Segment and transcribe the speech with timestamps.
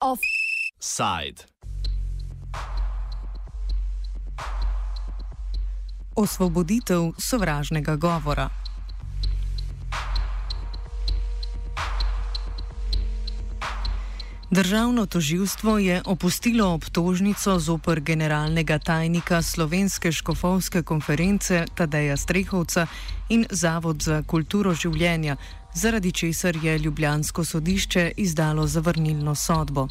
[0.00, 1.44] Offside.
[6.16, 8.65] Osvoboditev sovražnega govora.
[14.56, 22.86] Državno toživstvo je opustilo obtožnico zoper generalnega tajnika Slovenske škofovske konference Tadeja Strehovca
[23.28, 25.36] in Zavod za kulturo življenja,
[25.74, 29.88] zaradi česar je Ljubljansko sodišče izdalo zavrnilno sodbo.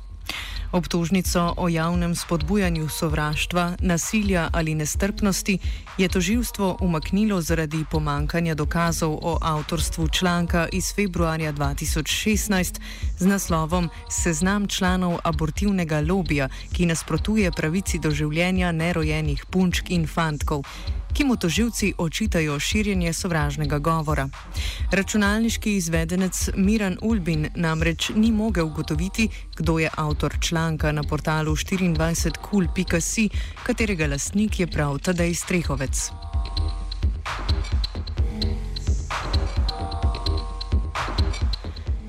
[0.71, 5.59] Obtožnico o javnem spodbujanju sovraštva, nasilja ali nestrpnosti
[5.98, 12.79] je toživstvo umaknilo zaradi pomankanja dokazov o avtorstvu članka iz februarja 2016
[13.17, 20.63] z naslovom Seznam članov abortivnega lobija, ki nasprotuje pravici do življenja nerojenih punčk in fantkov
[21.15, 24.27] ki mu toživci očitajo širjenje sovražnega govora.
[24.91, 33.29] Računalniški izvedenec Miran Ulbin namreč ni mogel ugotoviti, kdo je avtor članka na portalu 24kul.si,
[33.63, 36.12] katerega lastnik je prav Tadej Strehovec.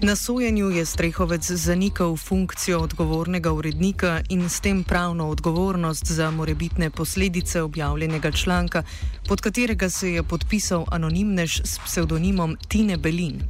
[0.03, 6.91] Na sojenju je Strehovec zanikal funkcijo odgovornega urednika in s tem pravno odgovornost za morebitne
[6.91, 8.83] posledice objavljenega članka,
[9.29, 13.41] pod katerega se je podpisal anonimnež s psevdonimom Tine Belin.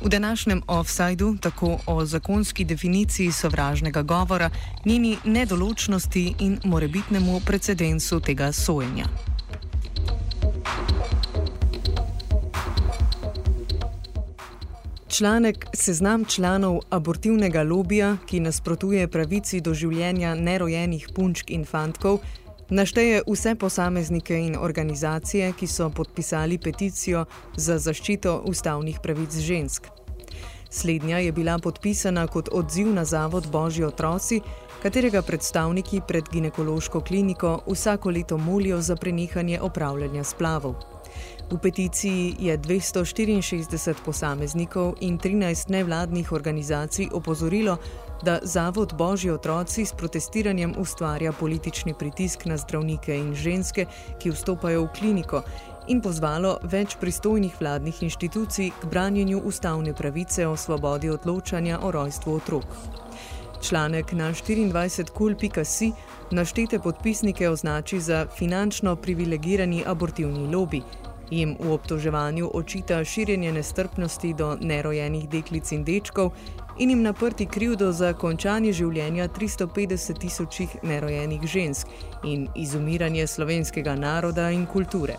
[0.00, 4.50] V današnjem offsajdu tako o zakonski definiciji sovražnega govora,
[4.84, 9.06] njeni nedoločnosti in morebitnemu precedensu tega sojenja.
[15.20, 22.22] Članek seznam članov abortivnega lobija, ki nasprotuje pravici do življenja nerojenih punčk in fantkov,
[22.70, 27.26] našteje vse posameznike in organizacije, ki so podpisali peticijo
[27.56, 29.90] za zaščito ustavnih pravic žensk.
[30.70, 34.40] Slednja je bila podpisana kot odziv na Zavod Božji otroci,
[34.82, 40.89] katerega predstavniki pred ginekološko kliniko vsako leto molijo za prenehanje opravljanja splavov.
[41.50, 47.76] V peticiji je 264 posameznikov in 13 nevladnih organizacij opozorilo,
[48.22, 53.86] da Zavod Božji otroci s protestiranjem ustvarja politični pritisk na zdravnike in ženske,
[54.18, 55.42] ki vstopajo v kliniko,
[55.88, 62.34] in pozvalo več pristojnih vladnih inštitucij k branjenju ustavne pravice o svobodi odločanja o rojstvu
[62.34, 62.64] otrok.
[63.60, 65.92] Članek na 24kul.si
[66.30, 70.82] naštete podpisnike označi za finančno privilegirani abortivni lobby
[71.30, 76.32] jim v obtoževanju očita širjenje nestrpnosti do nerojenih deklic in dečkov
[76.78, 81.86] in jim naprti krivdo za končanje življenja 350 tisočih nerojenih žensk
[82.24, 85.16] in izumiranje slovenskega naroda in kulture.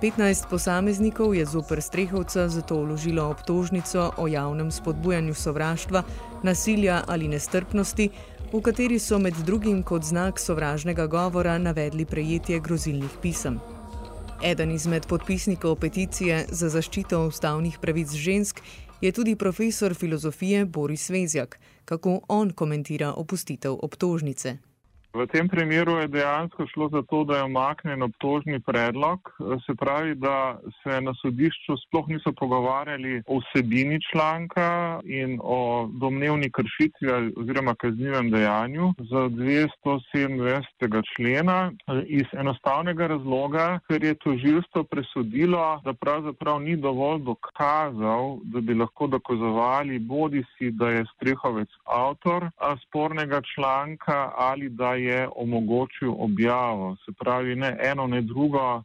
[0.00, 6.02] 15 posameznikov je zoper strehovca zato vložilo obtožnico o javnem spodbujanju sovraštva,
[6.42, 8.08] nasilja ali nestrpnosti,
[8.52, 13.60] v kateri so med drugim kot znak sovražnega govora navedli prejetje grozilnih pisem.
[14.42, 18.60] Eden izmed podpisnikov peticije za zaščito ustavnih pravic žensk
[19.00, 21.58] je tudi profesor filozofije Boris Vezjak.
[21.84, 24.56] Kako on komentira opustitev obtožnice?
[25.10, 29.18] V tem primeru je dejansko šlo za to, da je omaknen obtožni predlog,
[29.66, 36.50] se pravi, da se na sodišču sploh niso pogovarjali o vsebini članka in o domnevni
[36.50, 41.02] kršitvi oziroma kaznivem dejanju z 227.
[41.14, 41.72] člena
[42.06, 49.06] iz enostavnega razloga, ker je tožilstvo presodilo, da pravzaprav ni dovolj dokazal, da bi lahko
[49.06, 52.50] dokazovali bodi si, da je Strehovec avtor
[52.86, 54.99] spornega članka ali da je
[55.36, 56.96] omogočil objavo.
[57.04, 58.82] Se pravi, ne eno, ne drugo uh,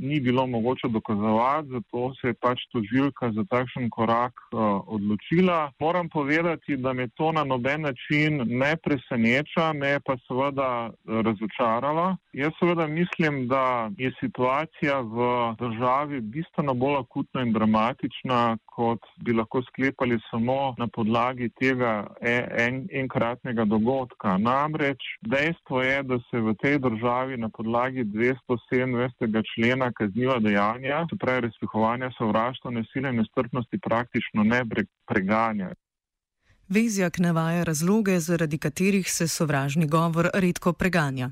[0.00, 5.72] ni bilo mogoče dokazovati, zato se je pač tožilka za takšen korak uh, odločila.
[5.80, 12.16] Moram povedati, da me to na noben način ne preseneča, me pa seveda razočarala.
[12.36, 15.18] Jaz seveda mislim, da je situacija v
[15.58, 22.34] državi bistveno bolj akutna in dramatična, kot bi lahko sklepali samo na podlagi tega e,
[22.64, 24.36] en, enkratnega dogodka.
[24.38, 29.42] Namreč dejstvo, je, da se v tej državi na podlagi 227.
[29.54, 34.60] člena kazniva dejanja, se pravi razpihovanja sovraštva, nasilja in nestrpnosti, praktično ne
[35.08, 35.72] preganja.
[36.68, 41.30] Vezjak navaja razloge, zaradi katerih se sovražni govor redko preganja.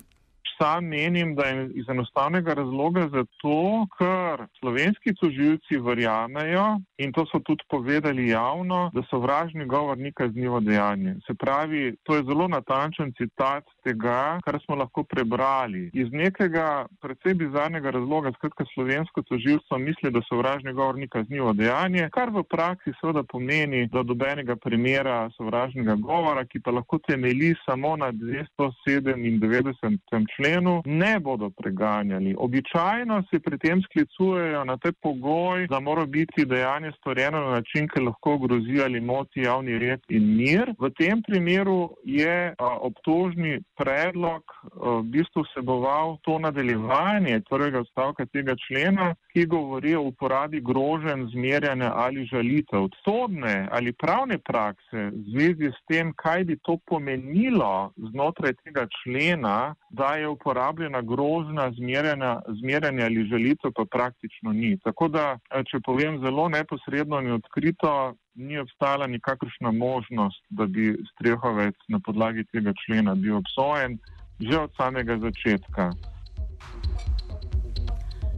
[0.58, 7.38] Sam menim, da je iz enostavnega razloga zato, ker slovenski tožilci verjamejo in to so
[7.44, 11.14] tudi povedali javno, da sovražni govor ni kaznivo dejanje.
[11.26, 15.90] Se pravi, to je zelo natančen citat tega, kar smo lahko prebrali.
[15.92, 22.08] Iz nekega predvsej bizarnega razloga, skratka slovensko tožilstvo misli, da sovražni govor ni kaznivo dejanje,
[22.12, 27.96] kar v praksi seveda pomeni, da dobenega primera sovražnega govora, ki pa lahko temeli samo
[27.96, 30.26] na 297.
[30.36, 30.44] členu,
[30.85, 32.35] ne bodo preganjali.
[32.38, 37.88] Običajno se pri tem sklicujejo na te pogoj, da mora biti dejanje storjeno na način,
[37.88, 40.75] ki lahko grozi ali moti javni red in mir.
[40.79, 44.67] V tem primeru je a, obtožni predlog a,
[45.00, 51.90] v bistvu vseboval to nadaljevanje prvega odstavka tega člena, ki govori o uporabi grožen, zmerjanja
[51.94, 52.86] ali žalitev.
[53.04, 59.75] Sodne ali pravne prakse v zvezi s tem, kaj bi to pomenilo znotraj tega člena,
[59.90, 64.76] da je uporabljena grožna, zmerjanja, zmerjanja ali žalitev, pa praktično ni.
[64.84, 65.26] Tako da,
[65.70, 72.46] če povem zelo neposredno in odkrito, ni obstala nikakršna možnost, da bi strehovec na podlagi
[72.52, 73.98] tega člena bil obsojen
[74.40, 75.92] že od samega začetka.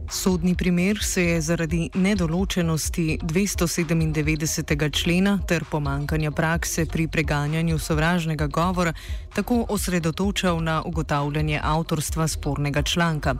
[0.09, 4.91] Sodni primer se je zaradi nedoločenosti 297.
[4.91, 8.93] člena ter pomankanja prakse pri preganjanju sovražnega govora
[9.35, 13.35] tako osredotočal na ugotavljanje avtorstva spornega članka.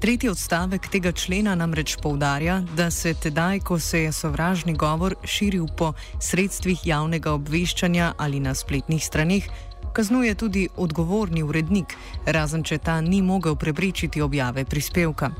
[0.00, 5.66] Tretji odstavek tega člena namreč povdarja, da se tedaj, ko se je sovražni govor širil
[5.76, 9.44] po sredstvih javnega obveščanja ali na spletnih straneh,
[9.94, 11.94] kaznuje tudi odgovorni urednik,
[12.26, 15.30] razen če ta ni mogel preprečiti objave prispevka.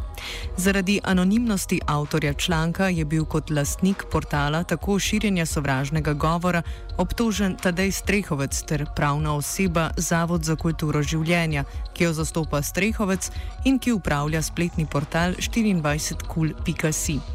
[0.56, 6.62] Zaradi anonimnosti avtorja članka je bil kot lastnik portala tako širjenja sovražnega govora
[6.96, 11.64] obtožen Tadej Strehovec ter pravna oseba Zavod za kulturo življenja,
[11.94, 13.30] ki jo zastopa Strehovec
[13.64, 17.33] in ki upravlja spletni portal 24kul.si.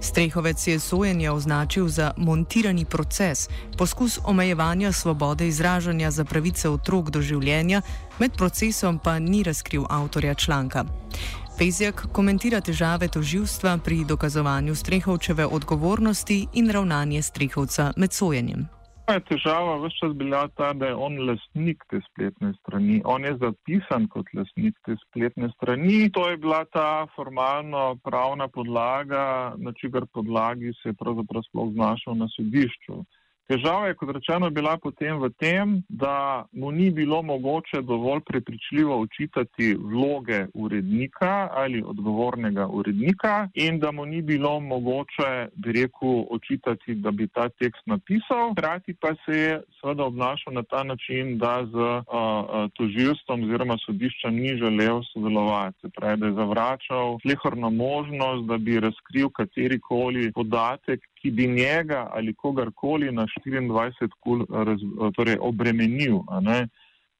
[0.00, 3.48] Strehovec je sojenje označil za montirani proces,
[3.78, 7.82] poskus omejevanja svobode izražanja za pravice otrok do življenja,
[8.18, 10.84] med procesom pa ni razkril avtorja članka.
[11.58, 18.79] Pezjak komentira težave toživstva pri dokazovanju Strehovčeve odgovornosti in ravnanje Strehovca med sojenjem
[19.14, 23.00] je težava vse čas bila ta, da je on lastnik te spletne strani.
[23.04, 26.10] On je zapisan kot lastnik te spletne strani.
[26.14, 32.14] To je bila ta formalno pravna podlaga, na čigar podlagi se je pravzaprav sploh znašel
[32.14, 33.02] na sodišču.
[33.50, 39.00] Težava je, kot rečeno, bila potem v tem, da mu ni bilo mogoče dovolj prepričljivo
[39.00, 46.94] očitati vloge urednika ali odgovornega urednika in da mu ni bilo mogoče, bi rekel, očitati,
[46.94, 48.52] da bi ta tekst napisal.
[48.52, 54.34] Hkrati pa se je seveda obnašal na ta način, da z uh, toživstvom oziroma sodiščem
[54.34, 55.90] ni želel sodelovati.
[55.96, 62.34] Pravi, da je zavračal slehorno možnost, da bi razkril katerikoli podatek, ki bi njega ali
[62.34, 64.80] kogarkoli na 24 kul raz,
[65.16, 66.22] torej obremenil.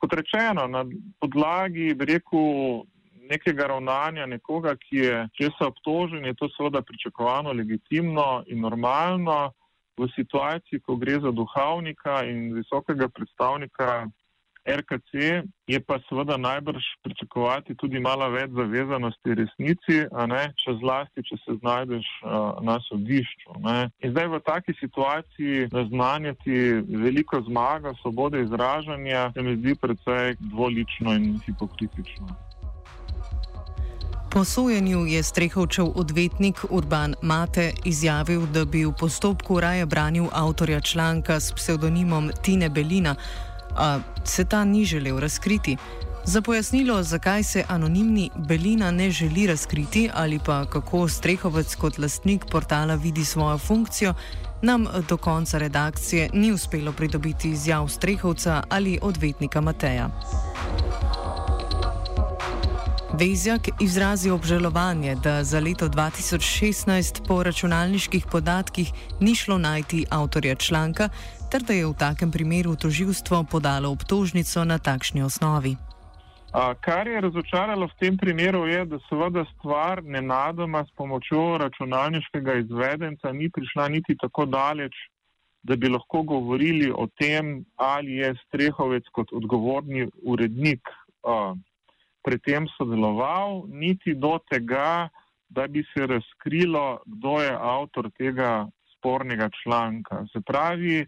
[0.01, 0.85] Kot rečeno, na
[1.21, 2.85] podlagi rekel,
[3.31, 9.53] nekega ravnanja nekoga, ki je česa obtožen, je to seveda pričakovano, legitimno in normalno
[10.01, 14.07] v situaciji, ko gre za duhovnika in visokega predstavnika
[14.67, 15.13] RKC
[15.67, 19.97] je pa seveda najbrž pričakovati tudi malo več zavezanosti resnici,
[20.33, 23.57] ne, če zlasti, če se znajdeš uh, na sodišču.
[23.65, 23.79] Ne.
[24.05, 26.61] In zdaj v taki situaciji naznanjati
[27.07, 32.37] veliko zmaga, svobode izražanja, se mi zdi precej dvolično in hipokritično.
[34.31, 40.81] Po sojenju je Strehovčev odvetnik Urban Mate izjavil, da bi v postopku raje branil avtorja
[40.81, 43.15] članka s psevdonimom Tine Belina
[43.77, 45.77] a se ta ni želel razkriti.
[46.25, 52.45] Za pojasnilo, zakaj se anonimni Belina ne želi razkriti ali pa kako Strehovec kot lastnik
[52.51, 54.15] portala vidi svojo funkcijo,
[54.63, 60.11] nam do konca redakcije ni uspelo pridobiti izjav Strehovca ali odvetnika Mateja.
[63.13, 71.09] Vezjak izrazi obžalovanje, da za leto 2016 po računalniških podatkih ni šlo najti avtorja članka,
[71.51, 75.75] ter da je v takem primeru toživstvo podalo obtožnico na takšni osnovi.
[76.55, 82.55] A, kar je razočaralo v tem primeru, je, da seveda stvar nenadoma s pomočjo računalniškega
[82.55, 84.95] izvedenca ni prišla niti tako daleč,
[85.63, 90.87] da bi lahko govorili o tem, ali je Strehovec kot odgovorni urednik
[91.27, 91.55] a,
[92.23, 95.09] pri tem sodeloval, niti do tega,
[95.51, 100.27] da bi se razkrilo, kdo je avtor tega spornega članka.
[100.33, 101.07] Se pravi,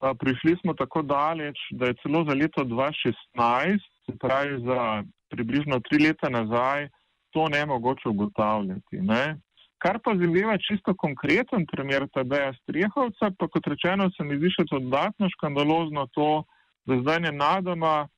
[0.00, 6.06] prišli smo tako daleč, da je celo za leto 2016, se pravi za približno tri
[6.06, 6.88] leta nazaj,
[7.30, 9.00] to ne mogoče ugotavljati.
[9.00, 9.36] Ne?
[9.78, 14.64] Kar pa zadeva čisto konkreten primer Tadeja Strehovca, pa kot rečeno, se mi zdi še
[14.70, 16.44] dodatno škandalozno to,
[16.86, 18.08] da zdaj ne nadama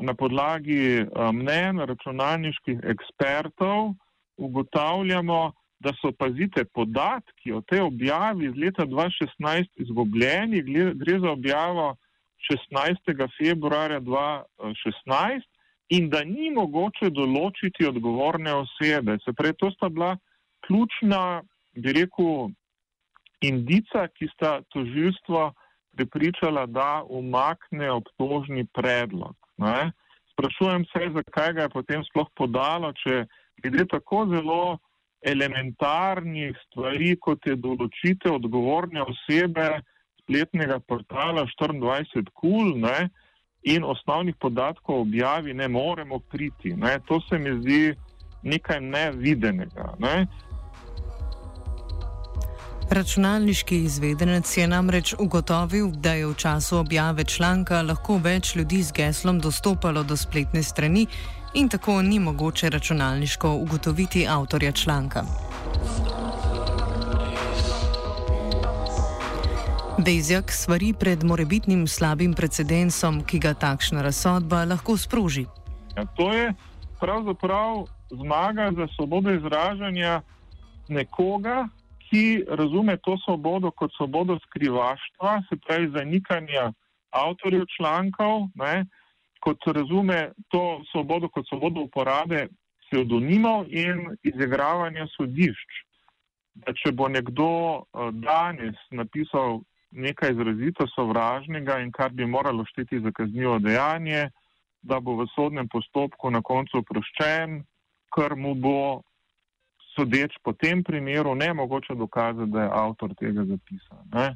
[0.00, 3.92] na podlagi mnen računalniških ekspertov
[4.36, 5.52] ugotavljamo,
[5.82, 10.62] da so, pazite, podatki o tej objavi iz leta 2016 izgubljeni,
[10.94, 11.96] gre za objavo
[12.50, 13.28] 16.
[13.38, 15.42] februarja 2016
[15.88, 19.18] in da ni mogoče določiti odgovorne osebe.
[19.24, 20.14] Se pravi, to sta bila
[20.66, 21.42] ključna,
[21.76, 22.52] bi rekel,
[23.42, 25.50] indica, ki sta tožilstvo
[25.96, 29.34] pripričala, da umakne obtožni predlog.
[29.58, 29.90] Ne?
[30.32, 33.26] Sprašujem se, zakaj ga je potem sploh podalo, če
[33.62, 34.78] glede tako zelo
[35.22, 39.68] elementarnih stvari, kot je določitev odgovorne osebe
[40.22, 43.10] spletnega portala 24 kul ne?
[43.62, 46.74] in osnovnih podatkov objavi ne moremo priti.
[46.74, 46.96] Ne?
[47.06, 47.94] To se mi zdi
[48.42, 49.92] nekaj nevidenega.
[50.02, 50.26] Ne?
[52.90, 58.92] Računalniški izvedenec je namreč ugotovil, da je v času objave članka lahko več ljudi z
[58.92, 61.06] geslom dostopalo do spletne strani
[61.54, 65.22] in tako ni mogoče računalniško ugotoviti avtorja članka.
[70.04, 75.46] Bezjak svari pred morebitnim slabim precedensom, ki ga takšna razsodba lahko sproži.
[75.96, 76.54] Ja, to je
[77.00, 80.20] pravzaprav zmaga za svobodo izražanja
[80.88, 81.68] nekoga,
[82.10, 86.72] ki razume to svobodo kot svobodo skrivaštva, se pravi zanikanja
[87.10, 88.86] avtorjev člankov, ne,
[89.42, 92.46] kot razume to svobodo kot svobodo uporabe
[92.86, 95.82] pseudonimov in izigravanja sodišč.
[96.54, 103.00] Da če bo nekdo eh, danes napisal nekaj izrazito sovražnega in kar bi moralo šteti
[103.00, 104.28] za kaznivo dejanje,
[104.82, 107.60] da bo v sodnem postopku na koncu oproščen,
[108.14, 109.02] ker mu bo
[109.96, 114.00] sodeč po tem primeru, ne mogoče dokazati, da je avtor tega zapisa.
[114.14, 114.32] Ne.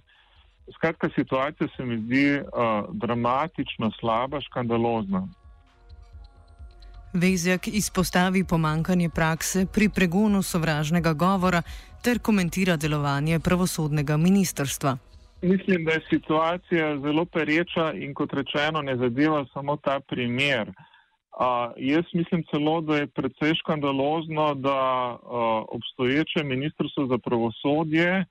[0.75, 2.46] Skratka, situacija se mi zdi uh,
[2.92, 5.28] dramatično slaba, škandalozna.
[7.12, 11.62] Vezjak izpostavi pomankanje prakse pri pregonu sovražnega govora
[12.02, 14.99] ter komentira delovanje pravosodnega ministrstva.
[15.42, 20.68] Mislim, da je situacija zelo pereča in kot rečeno ne zadeva samo ta primer.
[20.68, 20.75] Uh,
[21.37, 24.80] Uh, jaz mislim celo, da je precej škandalozno, da
[25.12, 28.25] uh, obstoječe ministrstvo za pravosodje,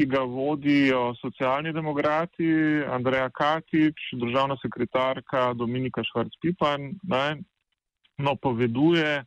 [0.00, 2.48] ki ga vodijo socialni demokrati,
[2.88, 6.94] Andreja Katič, državna sekretarka Dominika Švarc-Pipan,
[8.16, 9.24] no, poveduje,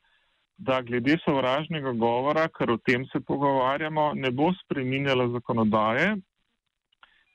[0.57, 6.15] da glede sovražnega govora, ker o tem se pogovarjamo, ne bo spreminjala zakonodaje,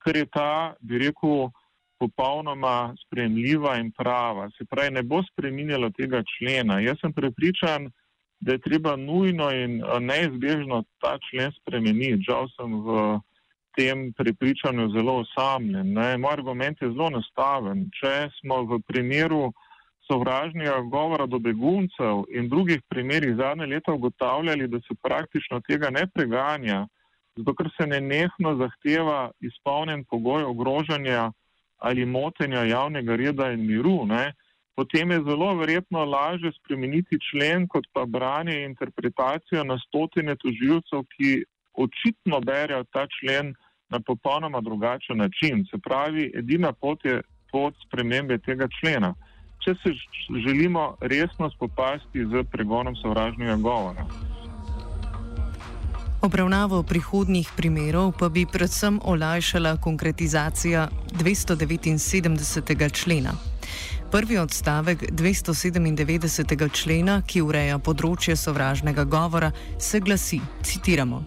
[0.03, 1.53] ker je ta, bi rekel,
[2.03, 4.51] popolnoma spremljiva in prava.
[4.59, 6.81] Se pravi, ne bo spreminjalo tega člena.
[6.83, 7.87] Jaz sem prepričan,
[8.41, 12.23] da je treba nujno in neizbežno ta člen spremeniti.
[12.27, 13.19] Žal sem v
[13.79, 15.93] tem prepričanju zelo osamljen.
[15.93, 16.19] Ne.
[16.19, 17.87] Moj argument je zelo nastaven.
[17.95, 19.53] Če smo v primeru
[20.11, 26.07] sovražnega govora do beguncev in drugih primerih zadnje leta ugotavljali, da se praktično tega ne
[26.15, 26.87] preganja,
[27.37, 31.31] zato ker se nenehno zahteva izpolnjen pogoj ogrožanja
[31.79, 34.33] ali motenja javnega reda in miru, ne,
[34.75, 41.05] potem je zelo verjetno lažje spremeniti člen, kot pa branje in interpretacijo na stotine toživcev,
[41.15, 41.45] ki
[41.85, 43.55] očitno berejo ta člen
[43.91, 45.65] na popolnoma drugačen način.
[45.71, 49.15] Se pravi, edina pot je pot spremembe tega člena.
[49.65, 49.93] Če se
[50.47, 54.05] želimo resno spopasti z pregonom sovražnega govora.
[56.23, 62.93] Obravnavo prihodnjih primerov pa bi predvsem olajšala konkretizacija 279.
[63.03, 63.33] člena.
[64.11, 66.71] Prvi odstavek 297.
[66.73, 71.21] člena, ki ureja področje sovražnega govora, se glasi: citiramo.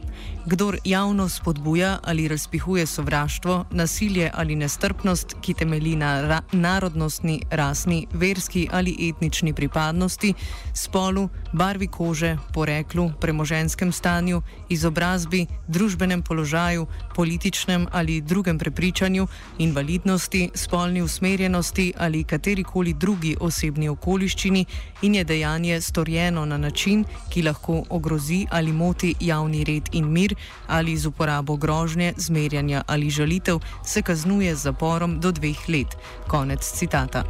[0.46, 8.08] Kdor javno spodbuja ali razpihuje sovraštvo, nasilje ali nestrpnost, ki temelji na ra narodnostni, rasni,
[8.14, 10.34] verski ali etnični pripadnosti,
[10.74, 21.02] spolu, barvi kože, poreklu, premoženskem stanju, izobrazbi, družbenem položaju, političnem ali drugem prepričanju, invalidnosti, spolni
[21.02, 22.24] usmerjenosti ali
[22.72, 24.66] katerikoli drugi osebni okoliščini
[25.02, 30.36] in je dejanje storjeno na način, ki lahko ogrozi ali moti javni red in mir
[30.68, 35.98] ali z uporabo grožnje, zmerjanja ali žalitev, se kaznuje z zaporom do dveh let.
[36.28, 37.24] Konec citata.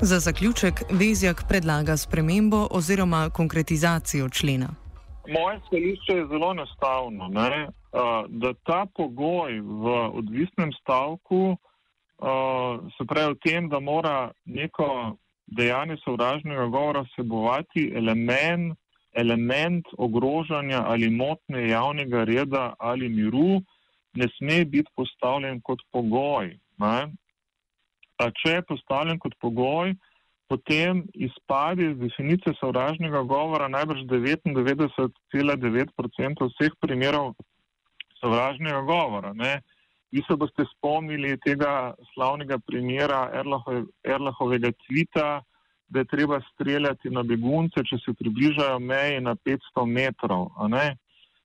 [0.00, 4.68] Za zaključek Vezjak predlaga spremembo oziroma konkretizacijo člena.
[5.28, 7.28] Moje stališče je zelo enostavno,
[8.28, 9.84] da ta pogoj v
[10.14, 11.56] odvisnem stavku
[12.18, 18.78] uh, se pravi o tem, da mora neko dejanje sovražnega govora vsebovati element,
[19.12, 23.62] element ogrožanja ali motne javnega reda ali miru,
[24.14, 26.58] ne sme biti postavljen kot pogoj.
[26.78, 27.12] Ne?
[28.18, 29.94] A če je postavljen kot pogoj,
[30.48, 37.34] potem izpade iz definicije sovražnega govora najbrž 99,9% vseh primerov
[38.20, 39.32] sovražnega govora.
[39.34, 39.60] Ne?
[40.12, 43.26] Vi se boste spomnili tega slavnega primera
[44.04, 45.42] Erlahovega tvita,
[45.88, 50.48] da je treba streljati na begunce, če se približajo meji na 500 metrov.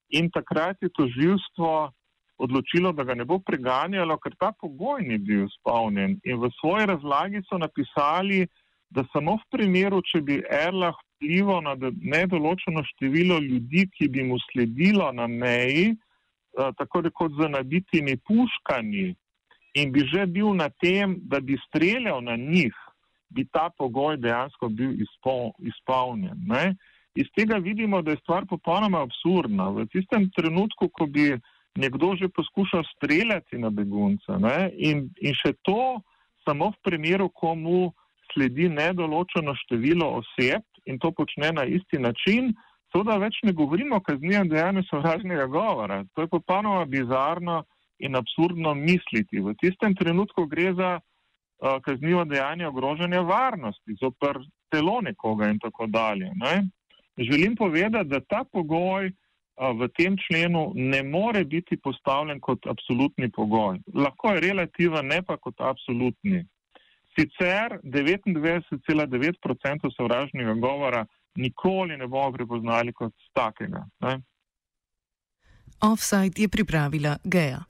[0.10, 1.92] In takrat je to živstvo
[2.42, 6.18] odločilo, da ga ne bo preganjalo, ker ta pogoj ni bil izpolnjen.
[6.26, 8.48] In v svoji razlagi so napisali,
[8.90, 14.40] da samo v primeru, če bi Erlah vplival na nedoločeno število ljudi, ki bi mu
[14.50, 15.94] sledilo na meji,
[16.78, 19.16] tako rekoč z nabitimi puškami
[19.76, 22.76] in bi že bil na tem, da bi streljal na njih,
[23.30, 26.44] bi ta pogoj dejansko bil izpol, izpolnjen.
[26.48, 26.76] Ne?
[27.16, 29.70] Iz tega vidimo, da je stvar popolnoma absurdna.
[29.70, 31.40] V tistem trenutku, ko bi
[31.76, 34.36] nekdo že poskušal streljati na begunce
[34.76, 36.02] in, in še to
[36.44, 37.92] samo v primeru, ko mu
[38.34, 42.54] sledi nedoločeno število oseb in to počne na isti način,
[42.92, 47.64] To, da več ne govorimo o kaznivem dejanju sovražnega govora, to je popolnoma bizarno
[48.04, 49.40] in absurdno misliti.
[49.40, 51.04] V tistem trenutku gre za uh,
[51.86, 54.40] kaznivo dejanje ogrožanja varnosti, zopr
[54.74, 56.32] telo nekoga in tako dalje.
[56.36, 56.68] Ne?
[57.18, 59.14] Želim povedati, da ta pogoj uh,
[59.80, 63.80] v tem členu ne more biti postavljen kot absolutni pogoj.
[63.94, 66.46] Lahko je relativen, ne pa kot absolutni.
[67.16, 73.86] Sicer 99,9% sovražnega govora nikoli ne bomo prepoznali kot takega.
[74.00, 74.22] Ne?
[75.82, 77.64] Offside je pripravila Geja.